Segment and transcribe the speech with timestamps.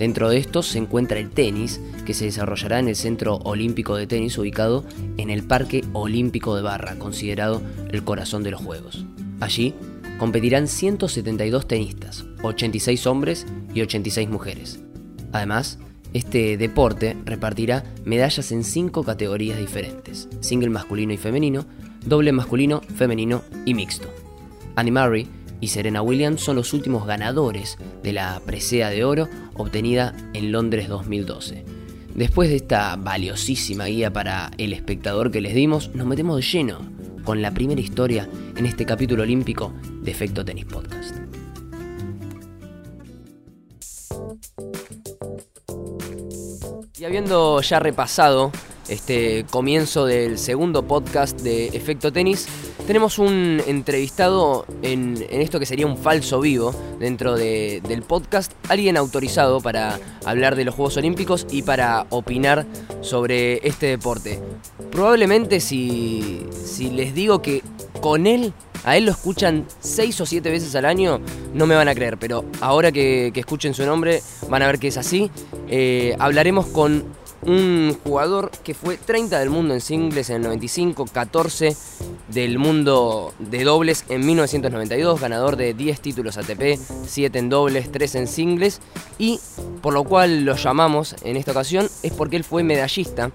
[0.00, 4.06] Dentro de estos se encuentra el tenis, que se desarrollará en el Centro Olímpico de
[4.06, 4.82] Tenis ubicado
[5.18, 9.04] en el Parque Olímpico de Barra, considerado el corazón de los Juegos.
[9.40, 9.74] Allí
[10.18, 14.80] competirán 172 tenistas, 86 hombres y 86 mujeres.
[15.32, 15.78] Además,
[16.14, 21.66] este deporte repartirá medallas en cinco categorías diferentes, single masculino y femenino,
[22.06, 24.08] doble masculino, femenino y mixto.
[24.76, 25.28] Annie Murray
[25.60, 30.88] y Serena Williams son los últimos ganadores de la presea de oro obtenida en Londres
[30.88, 31.64] 2012.
[32.14, 36.78] Después de esta valiosísima guía para el espectador que les dimos, nos metemos de lleno
[37.24, 39.72] con la primera historia en este capítulo olímpico
[40.02, 41.16] de Efecto Tenis Podcast.
[46.98, 48.52] Y habiendo ya repasado
[48.88, 52.46] este comienzo del segundo podcast de Efecto Tenis,
[52.90, 59.60] tenemos un entrevistado en, esto que sería un falso vivo dentro del podcast, alguien autorizado
[59.60, 62.66] para hablar de los Juegos Olímpicos y para opinar
[63.00, 64.40] sobre este deporte.
[64.90, 66.44] Probablemente si,
[66.90, 67.62] les digo que
[68.00, 68.52] con él,
[68.82, 71.20] a él lo escuchan seis o siete veces al año,
[71.54, 74.88] no me van a creer, pero ahora que, escuchen su nombre van a ver que
[74.88, 75.30] es así.
[75.68, 77.04] Eh, hablaremos con
[77.42, 81.76] un jugador que fue 30 del mundo en singles en el 95, 14
[82.28, 88.14] del mundo de dobles en 1992, ganador de 10 títulos ATP, 7 en dobles, 3
[88.16, 88.80] en singles
[89.18, 89.40] y
[89.80, 93.30] por lo cual lo llamamos en esta ocasión es porque él fue medallista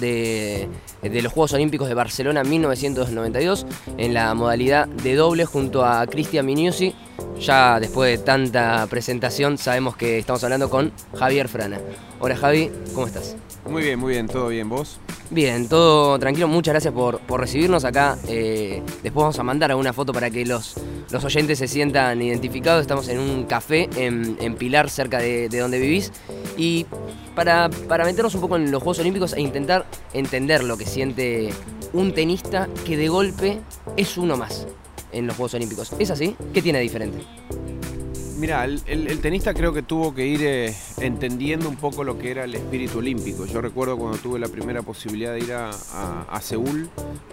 [0.00, 0.68] de,
[1.02, 3.66] los Juegos Olímpicos de Barcelona 1992
[3.98, 6.94] en la modalidad de doble junto a Cristian Minucci.
[7.38, 11.80] Ya después de tanta presentación sabemos que estamos hablando con Javier Frana.
[12.20, 13.36] Hola Javi, ¿cómo estás?
[13.68, 14.98] Muy bien, muy bien, todo bien, ¿vos?
[15.30, 18.18] Bien, todo tranquilo, muchas gracias por, recibirnos acá.
[18.28, 20.74] Eh, después vamos a mandar alguna foto para que los,
[21.10, 22.82] los oyentes se sientan identificados.
[22.82, 26.12] Estamos en un café en, Pilar, cerca de, donde vivís.
[26.56, 26.86] Y
[27.34, 31.50] para, para meternos un poco en los Juegos Olímpicos e intentar entender lo que siente
[31.92, 33.60] un tenista que de golpe
[33.96, 34.66] es uno más
[35.12, 35.92] en los Juegos Olímpicos.
[35.98, 36.36] ¿Es así?
[36.52, 37.18] ¿Qué tiene de diferente?
[38.42, 42.42] Mira, el, tenista creo que tuvo que ir eh, entendiendo un poco lo que era
[42.42, 43.46] el espíritu olímpico.
[43.46, 46.90] Yo recuerdo cuando tuve la primera posibilidad de ir a, Seúl,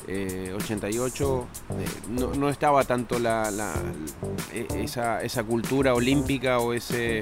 [0.07, 3.73] 88, eh, eh, no, estaba tanto la,
[4.53, 7.21] e, esa, esa cultura olímpica o ese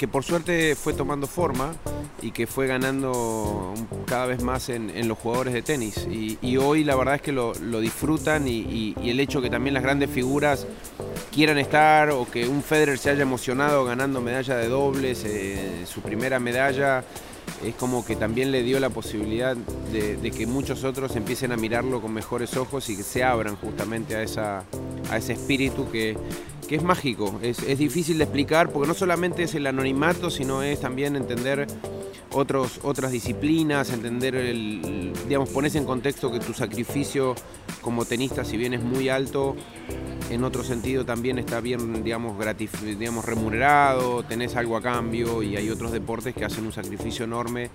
[0.00, 1.74] que por suerte fue tomando forma
[2.22, 3.74] y que fue ganando
[4.06, 6.08] cada vez más en, los jugadores de tenis.
[6.10, 7.52] Y, hoy la verdad es que lo,
[7.82, 10.66] disfrutan y, el hecho que también las grandes figuras
[11.30, 16.00] quieran estar o que un Federer se haya emocionado ganando medalla de dobles, eh, su
[16.00, 17.04] primera medalla,
[17.62, 22.00] es como que también le dio la posibilidad de, que muchos otros empiecen a mirarlo
[22.00, 24.64] con mejores ojos y que se abran justamente a, esa,
[25.10, 26.16] a ese espíritu que,
[26.70, 30.78] que es mágico, es, difícil de explicar porque no solamente es el anonimato, sino es
[30.78, 31.66] también entender
[32.30, 37.34] otros, otras disciplinas, entender, el, digamos, pones en contexto que tu sacrificio
[37.80, 39.56] como tenista, si bien es muy alto,
[40.30, 42.36] en otro sentido también está bien, digamos,
[42.84, 47.70] digamos, remunerado, tenés algo a cambio y hay otros deportes que hacen un sacrificio enorme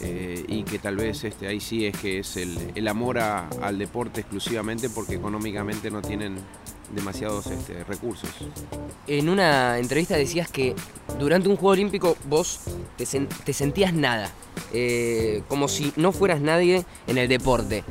[0.00, 4.22] eh, y que tal vez este, ahí sí es que es el, amor al deporte
[4.22, 6.36] exclusivamente porque económicamente no tienen
[6.92, 8.30] demasiados este, recursos.
[9.06, 10.74] En una entrevista decías que
[11.18, 12.60] durante un Juego Olímpico vos
[12.96, 13.06] te,
[13.52, 14.30] sentías nada,
[14.72, 17.84] eh, como si no fueras nadie en el deporte.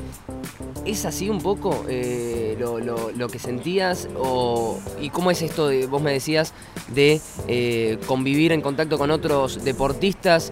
[0.85, 2.30] ¿Es así un poco eh,
[2.61, 4.07] lo, que sentías?
[4.17, 6.53] O, ¿Y cómo es esto, de, vos me decías,
[6.93, 10.51] de eh, convivir en contacto con otros deportistas?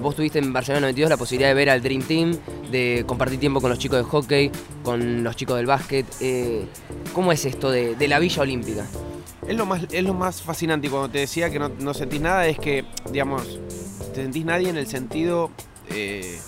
[0.00, 2.36] vos tuviste en Barcelona 92 la posibilidad de ver al Dream Team,
[2.70, 4.50] de compartir tiempo con los chicos de hockey,
[4.82, 6.06] con los chicos del básquet.
[7.14, 8.86] ¿Cómo es esto de, la Villa Olímpica?
[9.46, 12.46] Es lo, más, es lo más fascinante y cuando te decía que no, sentís nada
[12.46, 13.60] es que, digamos,
[14.14, 15.50] te sentís nadie en el sentido
[15.90, 16.40] eh,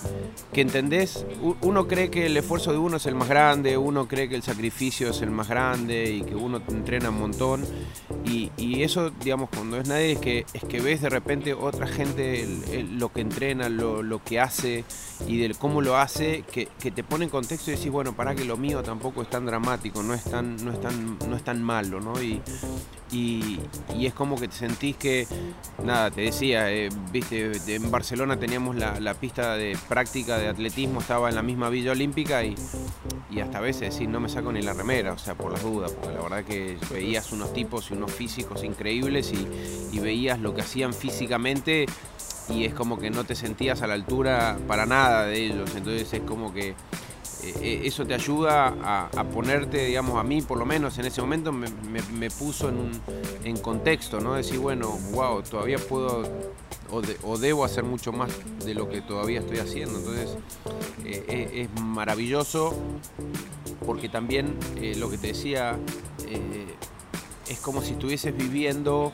[0.52, 1.26] que entendés,
[1.60, 4.42] uno cree que el esfuerzo de uno es el más grande, uno cree que el
[4.42, 7.64] sacrificio es el más grande y que uno entrena un montón.
[8.24, 12.46] Y, eso, digamos, cuando es nadie, es que, es que ves de repente otra gente
[12.92, 14.84] lo que entrena, lo, que hace
[15.26, 18.44] y del cómo lo hace, que, te pone en contexto y decís, bueno, para que
[18.44, 21.62] lo mío tampoco es tan dramático, no es tan, no es tan, no es tan
[21.62, 22.20] malo, ¿no?
[22.22, 22.40] Y,
[23.10, 23.60] y,
[24.00, 25.26] es como que te sentís que,
[25.82, 31.00] nada, te decía, eh, viste, en Barcelona teníamos la, la pista de práctica de atletismo
[31.00, 32.56] estaba en la misma Villa Olímpica y,
[33.40, 35.92] hasta a veces decir, no me saco ni la remera, o sea, por las dudas,
[35.92, 40.60] porque la verdad que veías unos tipos y unos físicos increíbles y, veías lo que
[40.60, 41.86] hacían físicamente
[42.50, 46.12] y es como que no te sentías a la altura para nada de ellos, entonces
[46.12, 46.74] es como que
[47.42, 51.20] eh, eh, eso te ayuda a, ponerte, digamos, a mí por lo menos en ese
[51.20, 52.90] momento me, puso en,
[53.44, 54.34] en contexto, ¿no?
[54.34, 56.22] Decir, bueno, wow, todavía puedo
[57.22, 58.30] o, debo hacer mucho más
[58.64, 59.98] de lo que todavía estoy haciendo.
[59.98, 60.36] Entonces
[61.04, 62.74] eh, es maravilloso
[63.84, 64.56] porque también
[64.96, 65.78] lo que te decía
[67.48, 69.12] es como si estuvieses viviendo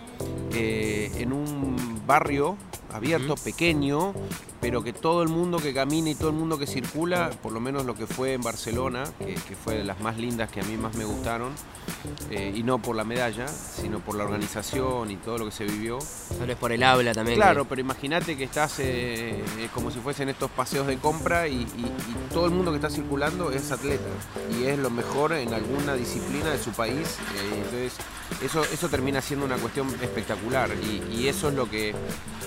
[0.52, 2.56] en un barrio
[2.92, 4.14] abierto, pequeño,
[4.60, 7.60] pero que todo el mundo que camina y todo el mundo que circula, por lo
[7.60, 10.76] menos lo que fue en Barcelona, que, fue de las más lindas que a mí
[10.76, 11.52] más me gustaron,
[12.30, 15.64] eh, y no por la medalla, sino por la organización y todo lo que se
[15.64, 15.98] vivió.
[16.38, 17.36] Tal vez por el habla también.
[17.36, 19.42] Claro, pero imagínate que estás eh,
[19.74, 21.66] como si fuesen estos paseos de compra y,
[22.32, 24.08] todo el mundo que está circulando es atleta
[24.58, 27.18] y es lo mejor en alguna disciplina de su país.
[27.18, 27.94] Eh, entonces,
[28.42, 30.70] eso, eso termina siendo una cuestión espectacular
[31.10, 31.94] y eso es lo que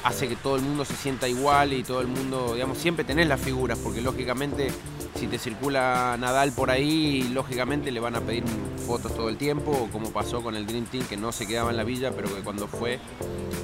[0.06, 3.28] hace que todo el mundo se sienta igual y todo el mundo, digamos, siempre tenés
[3.28, 4.72] las figuras, porque lógicamente
[5.16, 8.44] si te circula Nadal por ahí, lógicamente le van a pedir
[8.86, 11.78] fotos todo el tiempo, como pasó con el Dream Team, que no se quedaba en
[11.78, 13.00] la villa, pero que cuando fue,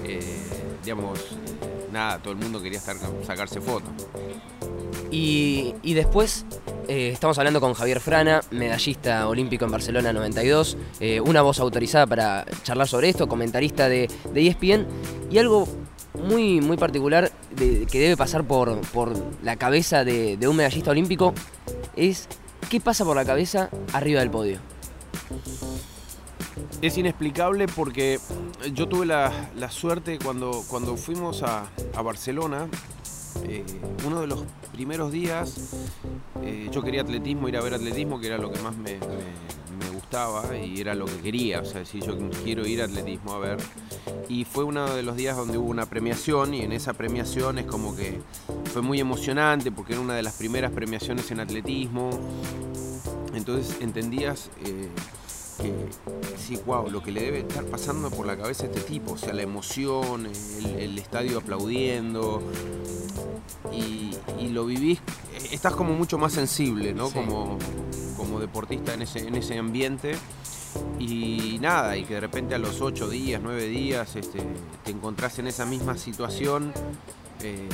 [0.06, 0.44] eh,
[0.84, 1.20] digamos,
[1.92, 3.92] nada, todo el mundo quería sacarse fotos.
[5.12, 6.46] Y, después
[6.88, 12.08] eh, estamos hablando con Javier Frana, medallista olímpico en Barcelona 92, eh, una voz autorizada
[12.08, 14.88] para charlar sobre esto, comentarista de, de ESPN,
[15.30, 15.68] y algo
[16.14, 19.14] muy, muy particular que debe pasar por, por
[19.44, 21.34] la cabeza de, un medallista olímpico
[21.96, 22.28] es
[22.70, 24.60] qué pasa por la cabeza arriba del podio.
[26.82, 28.20] Es inexplicable porque
[28.74, 29.32] yo tuve la,
[29.70, 31.70] suerte cuando, cuando fuimos a,
[32.04, 32.68] Barcelona,
[33.46, 33.64] eh,
[34.06, 34.44] uno de los
[34.74, 35.74] primeros días,
[36.44, 38.98] eh, yo quería atletismo, ir a ver atletismo, que era lo que más me,
[40.12, 43.40] gustaba y era lo que quería, o sea, si yo quiero ir a atletismo a
[43.40, 43.58] ver.
[44.28, 47.66] Y fue uno de los días donde hubo una premiación y en esa premiación es
[47.66, 48.20] como que
[48.74, 52.10] fue muy emocionante porque era una de las primeras premiaciones en atletismo.
[53.34, 54.90] Entonces entendías eh,
[55.62, 55.74] que,
[56.38, 59.18] sí, wow, lo que le debe estar pasando por la cabeza a este tipo, o
[59.18, 60.28] sea, la emoción,
[60.78, 62.44] el, estadio aplaudiendo.
[63.72, 64.12] Y,
[64.50, 65.00] lo vivís,
[65.52, 67.10] estás como mucho más sensible, ¿no?
[67.10, 67.58] Como,
[68.18, 70.16] como deportista en ese, en ese ambiente.
[71.00, 74.40] Y nada, y que de repente a los 8 días, 9 días este,
[74.84, 76.72] te encontrás en esa misma situación,
[77.42, 77.68] eh,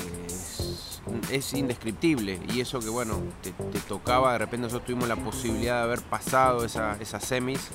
[1.31, 2.39] es, indescriptible.
[2.53, 3.51] Y eso que bueno, te,
[3.87, 7.67] tocaba, de repente nosotros tuvimos la posibilidad de haber pasado esa, esas semis,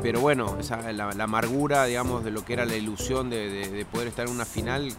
[0.00, 4.26] pero bueno, esa, la, amargura, digamos, de lo que era la ilusión de, poder estar
[4.26, 4.94] en una final, eh,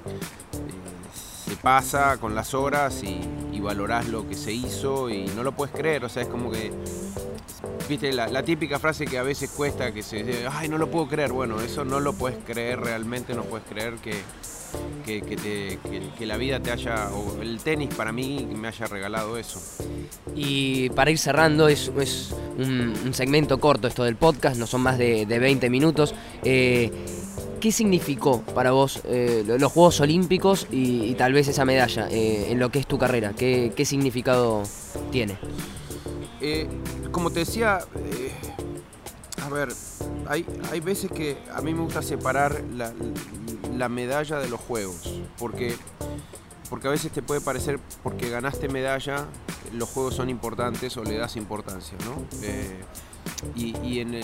[1.45, 3.19] se pasa con las horas y
[3.63, 6.71] valorás lo que se hizo y no lo puedes creer, o sea, es como que
[7.87, 11.07] viste, la, típica frase que a veces cuesta, que se dice, ay, no lo puedo
[11.07, 11.31] creer.
[11.31, 14.13] Bueno, eso no lo puedes creer realmente, no puedes creer que,
[15.05, 19.61] que, la vida te haya, o el tenis para mí me haya regalado eso.
[20.35, 24.97] Y para ir cerrando, es, es un, segmento corto esto del podcast, no son más
[24.97, 26.15] de, 20 minutos.
[26.43, 26.91] Eh,
[27.63, 32.59] ¿Qué significó para vos eh, los Juegos Olímpicos y, tal vez esa medalla eh, en
[32.59, 33.31] lo que es tu carrera?
[33.31, 34.63] ¿Qué, significado
[35.13, 35.37] tiene?
[36.41, 36.67] Eh,
[37.13, 37.79] como te decía,
[39.41, 39.69] a ver,
[40.27, 42.91] hay, hay veces que a mí me gusta separar la,
[43.73, 45.73] la medalla de los juegos, porque,
[46.69, 49.25] porque a veces te puede parecer, porque ganaste medalla,
[49.71, 52.25] los juegos son importantes o le das importancia, ¿no?
[53.57, 54.21] Eh, y, en,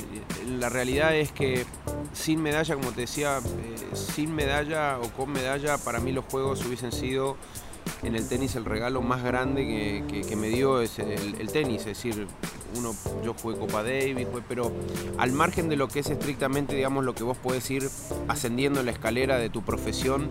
[0.60, 1.66] la realidad es que
[2.14, 6.66] sin medalla, como te decía, eh, sin medalla o con medalla, para mí los juegos
[6.66, 7.38] hubiesen sido
[8.04, 12.28] en el tenis el regalo más grande que, me dio es el, tenis, es decir,
[12.76, 14.72] uno, yo jugué Copa Davis, pero
[15.18, 17.90] al margen de lo que es estrictamente, digamos, lo que vos podés ir
[18.28, 20.30] ascendiendo en la escalera de tu profesión,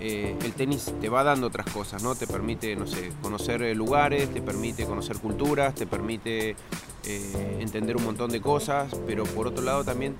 [0.00, 2.14] eh, el tenis te va dando otras cosas, ¿no?
[2.14, 6.56] Te permite, no sé, conocer eh, lugares, te permite conocer culturas, te permite
[7.04, 10.14] eh, entender un montón de cosas, pero por otro lado también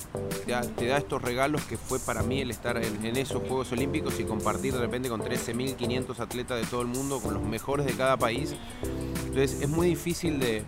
[0.76, 4.24] te da, estos regalos que fue para mí el estar en, esos Juegos Olímpicos y
[4.24, 8.16] compartir de repente con 13.500 atletas de todo el mundo, con los mejores de cada
[8.16, 8.54] país.
[9.26, 10.64] Entonces es muy difícil de,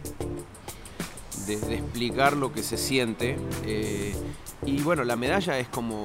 [1.46, 3.36] de, explicar lo que se siente.
[4.64, 6.04] y bueno, la medalla es como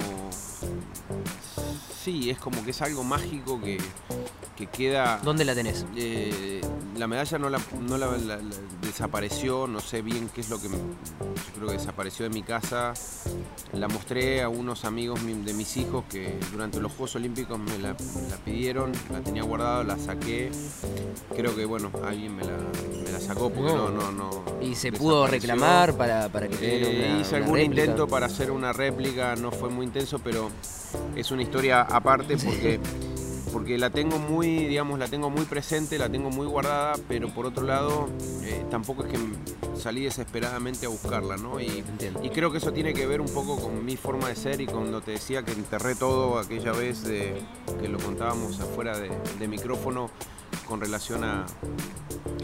[2.03, 3.77] sí, es como que es algo mágico que,
[4.73, 5.19] queda...
[5.23, 5.85] ¿Dónde la tenés?
[5.95, 6.61] Eh,
[6.97, 7.59] la medalla no, la,
[8.81, 10.67] desapareció, no sé bien qué es lo que...
[11.55, 12.93] creo que desapareció de mi casa.
[13.73, 17.95] La mostré a unos amigos de mis hijos que durante los Juegos Olímpicos me la,
[18.43, 20.51] pidieron, la tenía guardada, la saqué.
[21.35, 24.43] Creo que, bueno, alguien me la, sacó porque no, no, no...
[24.61, 29.35] ¿Y se pudo reclamar para, para que eh, Hice algún intento para hacer una réplica,
[29.35, 30.49] no fue muy intenso, pero
[31.15, 32.79] es una historia aparte porque,
[33.51, 37.45] porque la tengo muy, digamos, la tengo muy presente, la tengo muy guardada, pero por
[37.45, 38.09] otro lado
[38.43, 39.19] eh, tampoco es que
[39.79, 41.59] salí desesperadamente a buscarla, ¿no?
[41.59, 41.83] Y,
[42.21, 44.65] y, creo que eso tiene que ver un poco con mi forma de ser y
[44.65, 50.09] cuando te decía que enterré todo aquella vez que lo contábamos afuera de micrófono
[50.67, 51.45] con relación a,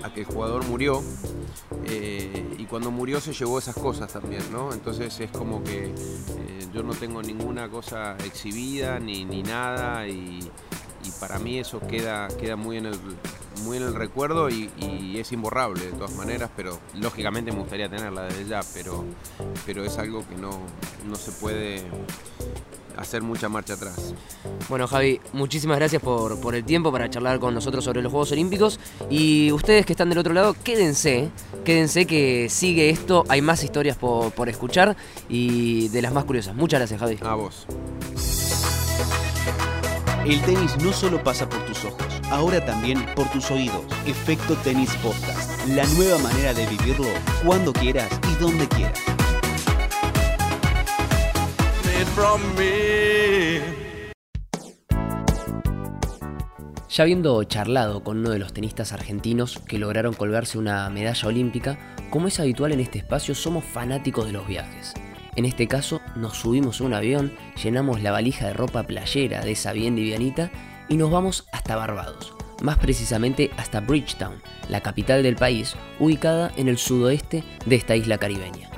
[0.03, 1.01] a que el jugador murió
[1.85, 4.73] eh, y cuando murió se llevó esas cosas también, ¿no?
[4.73, 10.39] Entonces es como que eh, yo no tengo ninguna cosa exhibida ni, ni nada y,
[11.19, 12.99] para mí eso queda, queda muy, en el,
[13.63, 14.69] muy en el recuerdo y,
[15.17, 19.05] es imborrable de todas maneras, pero lógicamente me gustaría tenerla desde ya, pero,
[19.65, 20.59] pero es algo que no,
[21.07, 21.85] no se puede
[22.97, 24.13] hacer mucha marcha atrás.
[24.69, 28.31] Bueno, Javi, muchísimas gracias por, por, el tiempo para charlar con nosotros sobre los Juegos
[28.31, 28.79] Olímpicos.
[29.09, 31.29] Y ustedes que están del otro lado, quédense,
[31.63, 33.23] quédense que sigue esto.
[33.29, 34.95] Hay más historias por, por escuchar
[35.29, 36.55] y de las más curiosas.
[36.55, 37.17] Muchas gracias, Javi.
[37.21, 37.67] A vos.
[40.25, 43.83] El tenis no solo pasa por tus ojos, ahora también por tus oídos.
[44.07, 47.09] Efecto Tenis Podcast, la nueva manera de vivirlo
[47.45, 49.14] cuando quieras y donde quieras.
[56.95, 61.77] Ya habiendo charlado con uno de los tenistas argentinos que lograron colgarse una medalla olímpica,
[62.09, 64.93] como es habitual en este espacio, somos fanáticos de los viajes.
[65.35, 69.51] En este caso, nos subimos a un avión, llenamos la valija de ropa playera de
[69.51, 70.51] esa bien livianita
[70.87, 76.69] y nos vamos hasta Barbados, más precisamente hasta Bridgetown, la capital del país, ubicada en
[76.69, 78.69] el sudoeste de esta isla caribeña.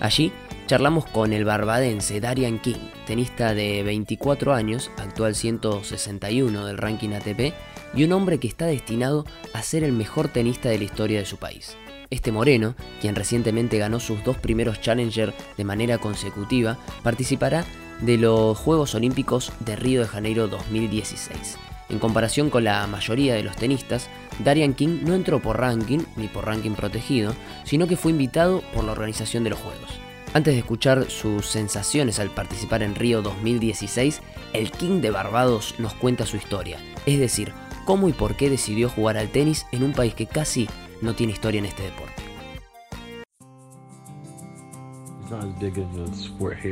[0.00, 0.32] Allí
[0.66, 7.52] Charlamos con el barbadense Darian King, tenista de 24 años, actual 161 del ranking ATP,
[7.94, 11.26] y un hombre que está destinado a ser el mejor tenista de la historia de
[11.26, 11.76] su país.
[12.10, 17.64] Este moreno, quien recientemente ganó sus dos primeros Challenger de manera consecutiva, participará
[18.00, 21.58] de los Juegos Olímpicos de Río de Janeiro 2016.
[21.88, 24.08] En comparación con la mayoría de los tenistas,
[24.44, 28.84] Darian King no entró por ranking ni por ranking protegido, sino que fue invitado por
[28.84, 30.01] la organización de los Juegos.
[30.34, 34.22] Antes de escuchar sus sensaciones al participar en Río 2016,
[34.54, 37.52] el King de Barbados nos cuenta su historia, es decir,
[37.84, 40.68] cómo y por qué decidió jugar al tenis en un país que casi
[41.02, 42.22] no tiene historia en este deporte.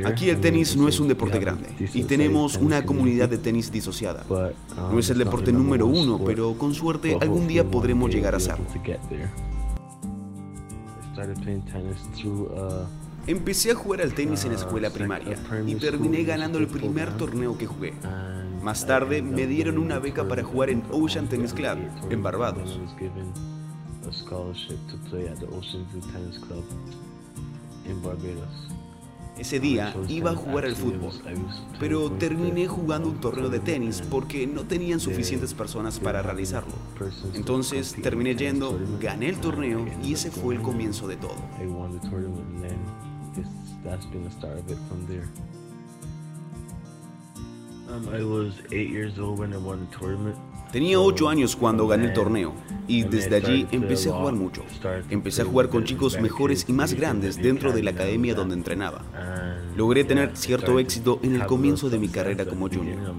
[0.05, 4.25] Aquí el tenis no es un deporte grande y tenemos una comunidad de tenis disociada.
[4.27, 8.65] No es el deporte número uno, pero con suerte algún día podremos llegar a serlo.
[13.27, 15.37] Empecé a jugar al tenis en escuela primaria
[15.67, 17.93] y terminé ganando el primer torneo que jugué.
[18.63, 21.77] Más tarde me dieron una beca para jugar en Ocean Tennis Club,
[22.09, 22.79] en Barbados.
[29.37, 31.13] Ese día iba a jugar al fútbol,
[31.79, 36.73] pero terminé jugando un torneo de tenis porque no tenían suficientes personas para realizarlo.
[37.33, 41.35] Entonces terminé yendo, gané el torneo y ese fue el comienzo de todo.
[43.83, 45.27] That's been the start of it from there.
[48.13, 50.37] I was eight years old when I won the tournament.
[50.71, 52.53] Tenía 8 años cuando gané el torneo
[52.87, 54.63] y desde allí empecé a jugar mucho.
[55.09, 59.03] Empecé a jugar con chicos mejores y más grandes dentro de la academia donde entrenaba.
[59.75, 63.13] Logré tener cierto éxito en el comienzo de mi carrera como junior.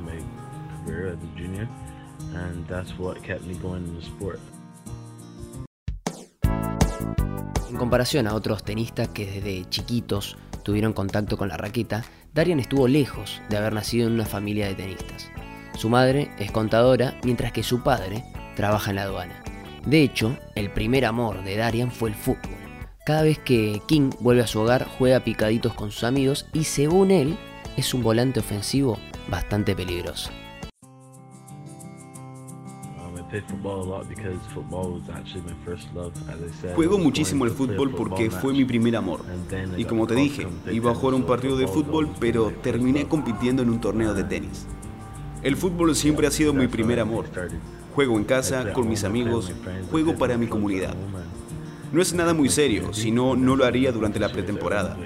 [7.73, 12.87] En comparación a otros tenistas que desde chiquitos tuvieron contacto con la raqueta, Darian estuvo
[12.87, 15.31] lejos de haber nacido en una familia de tenistas.
[15.79, 18.25] Su madre es contadora, mientras que su padre
[18.57, 19.43] trabaja en la aduana.
[19.87, 22.53] De hecho, el primer amor de Darian fue el fútbol.
[23.07, 27.11] Cada vez que King vuelve a su hogar, juega picaditos con sus amigos y según
[27.11, 27.39] él,
[27.79, 28.99] es un volante ofensivo
[29.31, 30.31] bastante peligroso.
[36.75, 39.21] Juego muchísimo el fútbol porque fue mi primer amor.
[39.77, 43.71] Y como te dije, iba a jugar un partido de fútbol, pero terminé compitiendo en
[43.71, 44.67] un torneo de tenis.
[45.43, 47.27] El fútbol siempre ha sido mi primer amor.
[47.95, 49.53] Juego en casa, con mis amigos,
[49.91, 50.95] juego para mi comunidad.
[51.93, 54.97] No es nada muy serio, si no, no lo haría durante la pretemporada.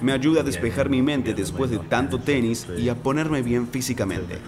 [0.00, 4.38] Me ayuda a despejar mi mente después de tanto tenis y a ponerme bien físicamente.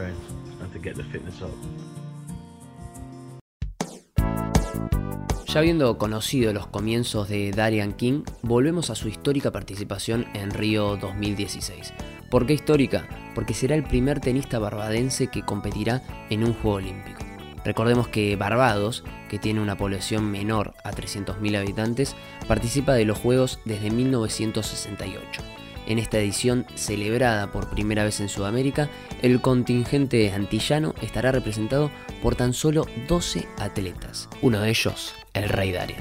[5.49, 10.99] Ya habiendo conocido los comienzos de Darian King, volvemos a su histórica participación en Río
[10.99, 11.95] 2016.
[12.31, 13.09] ¿Por qué histórica?
[13.35, 17.25] Porque será el primer tenista barbadense que competirá en un Juego Olímpico.
[17.65, 22.15] Recordemos que Barbados, que tiene una población menor a 300.000 habitantes,
[22.47, 25.41] participa de los Juegos desde 1968.
[25.87, 28.91] En esta edición, celebrada por primera vez en Sudamérica,
[29.23, 31.91] el contingente antillano estará representado
[32.23, 36.01] por tan solo 12 atletas, uno de ellos, el Rey Darian.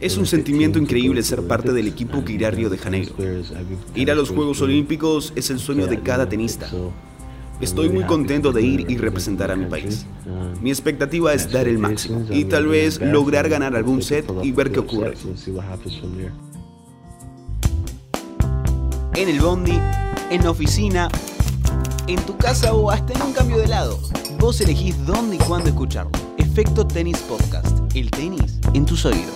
[0.00, 3.14] Es un sentimiento increíble ser parte del equipo que irá a Río de Janeiro.
[3.94, 6.68] Ir a los Juegos Olímpicos es el sueño de cada tenista.
[7.60, 10.06] Estoy muy contento de ir y representar a mi país.
[10.60, 14.72] Mi expectativa es dar el máximo y tal vez lograr ganar algún set y ver
[14.72, 15.14] qué ocurre.
[19.16, 19.78] En el bondi,
[20.30, 21.08] en la oficina,
[22.06, 23.98] en tu casa o hasta en un cambio de lado.
[24.38, 26.12] Vos elegís dónde y cuándo escucharlo.
[26.38, 27.78] Efecto Tenis Podcast.
[27.94, 29.34] El tenis en tus oídos.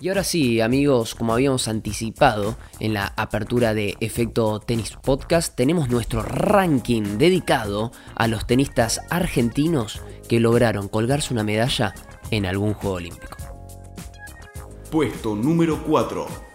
[0.00, 5.88] Y ahora sí, amigos, como habíamos anticipado en la apertura de Efecto Tenis Podcast, tenemos
[5.88, 11.94] nuestro ranking dedicado a los tenistas argentinos que lograron colgarse una medalla
[12.30, 13.36] en algún Juego Olímpico.
[14.90, 16.53] Puesto número 4.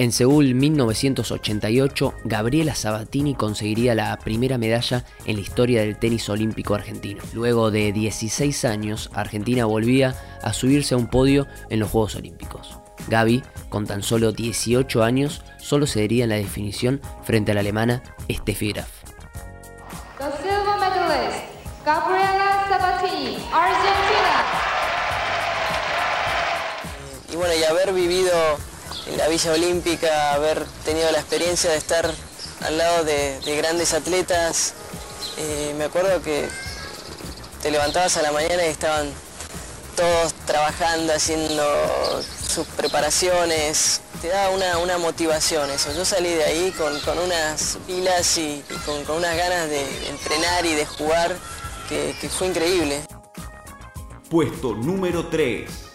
[0.00, 6.74] En Seúl 1988, Gabriela Sabatini conseguiría la primera medalla en la historia del tenis olímpico
[6.74, 7.22] argentino.
[7.34, 12.78] Luego de 16 años, Argentina volvía a subirse a un podio en los Juegos Olímpicos.
[13.08, 18.02] Gaby, con tan solo 18 años, solo cedería en la definición frente a la alemana
[18.32, 18.88] Steffi Graf.
[21.84, 24.44] Gabriela Sabatini, Argentina.
[27.30, 28.32] Y bueno, y haber vivido
[29.16, 32.10] la Villa Olímpica, haber tenido la experiencia de estar
[32.62, 34.74] al lado de, grandes atletas.
[35.36, 36.48] Eh, me acuerdo que
[37.62, 39.10] te levantabas a la mañana y estaban
[39.96, 41.62] todos trabajando, haciendo
[42.46, 44.00] sus preparaciones.
[44.22, 45.92] Te da una, motivación eso.
[45.94, 50.86] Yo salí de ahí con, unas pilas y, con, unas ganas de entrenar y de
[50.86, 51.36] jugar
[51.88, 53.00] que, que fue increíble.
[54.28, 55.89] Puesto número 3.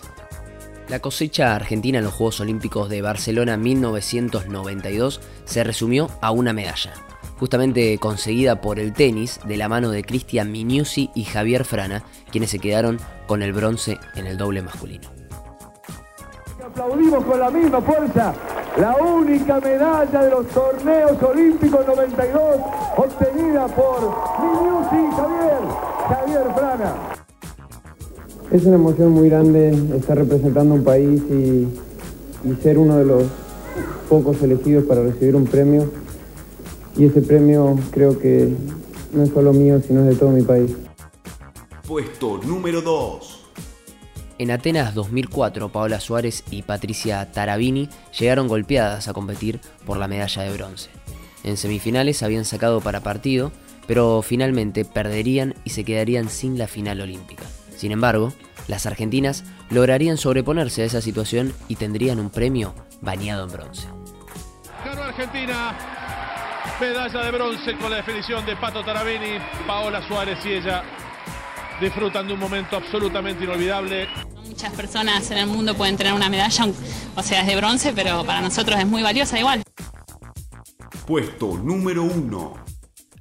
[0.88, 6.94] La cosecha argentina en los Juegos Olímpicos de Barcelona 1992 se resumió a una medalla,
[7.40, 12.52] justamente conseguida por el tenis de la mano de Cristian Miniusi y Javier Frana, quienes
[12.52, 15.10] se quedaron con el bronce en el doble masculino.
[16.64, 18.36] Aplaudimos con la misma fuerza
[18.78, 22.60] la única medalla de los torneos olímpicos 92
[22.98, 24.02] obtenida por
[24.40, 25.62] Miniusi y Javier,
[26.10, 27.25] Javier Frana.
[28.56, 31.68] Es una emoción muy grande estar representando un país y,
[32.64, 33.24] ser uno de los
[34.08, 35.92] pocos elegidos para recibir un premio.
[36.96, 38.56] Y ese premio creo que
[39.12, 40.72] no es solo mío, sino es de todo mi país.
[41.86, 43.52] Puesto número 2.
[44.38, 50.44] En Atenas 2004, Paola Suárez y Patricia Tarabini llegaron golpeadas a competir por la medalla
[50.44, 50.90] de bronce.
[51.44, 53.52] En semifinales habían sacado para partido,
[53.86, 57.44] pero finalmente perderían y se quedarían sin la final olímpica.
[57.76, 58.34] Sin embargo,
[58.68, 63.88] las argentinas lograrían sobreponerse a esa situación y tendrían un premio bañado en bronce.
[64.84, 65.78] Ganó Argentina,
[66.80, 70.84] medalla de bronce con la definición de Pato Tarabini, Paola Suárez y ella
[71.80, 74.08] disfrutan de un momento absolutamente inolvidable.
[74.48, 76.68] Muchas personas en el mundo pueden tener una medalla,
[77.16, 79.64] o sea, es de bronce, pero para nosotros es muy valiosa igual.
[81.06, 82.65] Puesto número uno.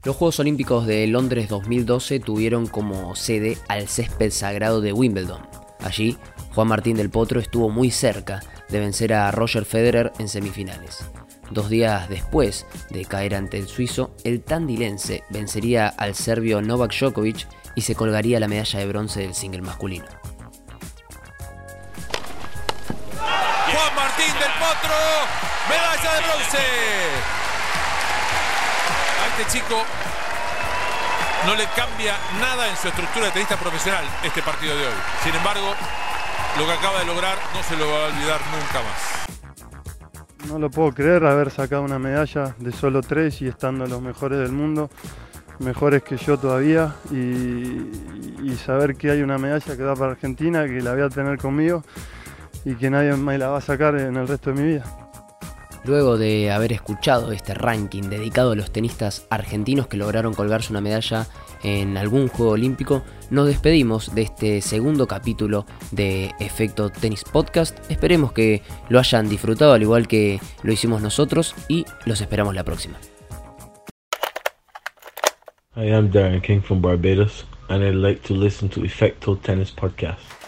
[0.05, 5.41] Los Juegos Olímpicos de Londres 2012 tuvieron como sede al césped sagrado de Wimbledon.
[5.81, 6.19] Allí,
[6.55, 11.07] Juan Martín del Potro estuvo muy cerca de vencer a Roger Federer en semifinales.
[11.51, 17.49] Dos días después de caer ante el suizo, el tandilense vencería al serbio Novak Djokovic
[17.75, 20.05] y se colgaría la medalla de bronce del single masculino.
[23.17, 24.97] Juan Martín del Potro,
[25.67, 27.44] medalla de bronce.
[29.37, 29.75] Este chico
[31.45, 34.95] no le cambia nada en su estructura de tenista profesional este partido de hoy.
[35.25, 35.75] Sin embargo,
[36.57, 40.49] lo que acaba de lograr no se lo va a olvidar nunca más.
[40.49, 44.39] No lo puedo creer haber sacado una medalla de solo tres y estando los mejores
[44.39, 44.89] del mundo,
[45.59, 47.91] mejores que yo todavía, y,
[48.41, 51.39] y saber que hay una medalla que da para Argentina, que la voy a tener
[51.39, 51.83] conmigo
[52.65, 55.04] y que nadie me la va a sacar en el resto de mi vida.
[55.85, 60.81] Luego de haber escuchado este ranking dedicado a los tenistas argentinos que lograron colgarse una
[60.81, 61.27] medalla
[61.63, 67.79] en algún Juego Olímpico, nos despedimos de este segundo capítulo de Efecto Tenis Podcast.
[67.91, 72.65] Esperemos que lo hayan disfrutado al igual que lo hicimos nosotros y los esperamos la
[72.65, 72.97] próxima.
[75.77, 80.44] I am Darren King from Barbados and I'd like to listen to Tennis Podcast.